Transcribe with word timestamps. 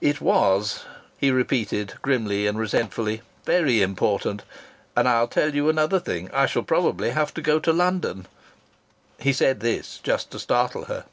"It 0.00 0.20
was!" 0.20 0.84
he 1.18 1.32
repeated 1.32 1.94
grimly 2.00 2.46
and 2.46 2.56
resentfully. 2.56 3.22
"Very 3.44 3.82
important! 3.82 4.44
And 4.94 5.08
I'll 5.08 5.26
tell 5.26 5.52
you 5.52 5.68
another 5.68 5.98
thing. 5.98 6.30
I 6.32 6.46
shall 6.46 6.62
probably 6.62 7.10
have 7.10 7.34
to 7.34 7.42
go 7.42 7.58
to 7.58 7.72
London." 7.72 8.26
He 9.18 9.32
said 9.32 9.58
this 9.58 9.98
just 10.04 10.30
to 10.30 10.38
startle 10.38 10.84
her. 10.84 11.06